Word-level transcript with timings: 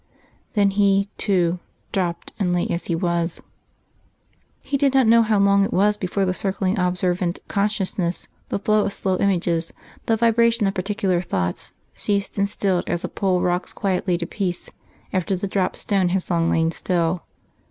Then 0.53 0.71
he, 0.71 1.09
too, 1.19 1.59
dropped, 1.91 2.33
and 2.39 2.51
lay 2.53 2.67
as 2.69 2.85
he 2.85 2.95
was.... 2.95 3.43
He 4.63 4.75
did 4.75 4.95
not 4.95 5.05
know 5.05 5.21
how 5.21 5.37
long 5.37 5.63
it 5.63 5.71
was 5.71 5.95
before 5.95 6.25
the 6.25 6.33
circling 6.33 6.79
observant 6.79 7.37
consciousness, 7.47 8.27
the 8.49 8.57
flow 8.57 8.83
of 8.85 8.93
slow 8.93 9.19
images, 9.19 9.71
the 10.07 10.17
vibration 10.17 10.65
of 10.65 10.73
particular 10.73 11.21
thoughts, 11.21 11.71
ceased 11.93 12.39
and 12.39 12.49
stilled 12.49 12.85
as 12.89 13.03
a 13.03 13.07
pool 13.07 13.41
rocks 13.41 13.73
quietly 13.73 14.17
to 14.17 14.25
peace 14.25 14.71
after 15.13 15.35
the 15.35 15.45
dropped 15.45 15.75
stone 15.77 16.09
has 16.09 16.31
long 16.31 16.49
lain 16.49 16.71
still. 16.71 17.21